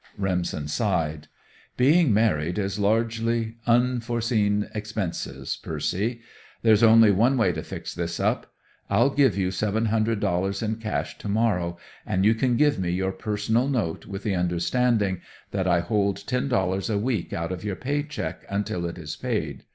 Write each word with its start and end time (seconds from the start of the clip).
Remsen 0.17 0.67
sighed. 0.67 1.27
"Being 1.77 2.11
married 2.11 2.57
is 2.57 2.79
largely 2.79 3.57
unforeseen 3.67 4.67
expenses, 4.73 5.59
Percy. 5.61 6.21
There's 6.63 6.81
only 6.81 7.11
one 7.11 7.37
way 7.37 7.51
to 7.53 7.61
fix 7.61 7.93
this 7.93 8.19
up: 8.19 8.51
I'll 8.89 9.11
give 9.11 9.37
you 9.37 9.51
seven 9.51 9.85
hundred 9.85 10.19
dollars 10.19 10.63
in 10.63 10.77
cash 10.77 11.19
to 11.19 11.29
morrow, 11.29 11.77
and 12.03 12.25
you 12.25 12.33
can 12.33 12.57
give 12.57 12.79
me 12.79 12.89
your 12.89 13.11
personal 13.11 13.67
note, 13.67 14.07
with 14.07 14.23
the 14.23 14.33
understanding 14.33 15.21
that 15.51 15.67
I 15.67 15.81
hold 15.81 16.25
ten 16.25 16.47
dollars 16.47 16.89
a 16.89 16.97
week 16.97 17.31
out 17.31 17.51
of 17.51 17.63
your 17.63 17.75
pay 17.75 18.01
check 18.01 18.41
until 18.49 18.87
it 18.87 18.97
is 18.97 19.15
paid. 19.15 19.65